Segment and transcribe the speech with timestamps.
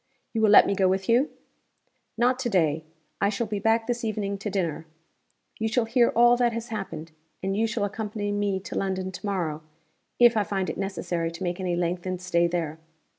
[0.33, 1.29] "You will let me go with you?"
[2.17, 2.85] "Not to day.
[3.21, 4.87] I shall be back this evening to dinner.
[5.59, 7.11] You shall hear all that has happened;
[7.43, 9.61] and you shall accompany me to London to morrow
[10.17, 12.79] if I find it necessary to make any lengthened stay there.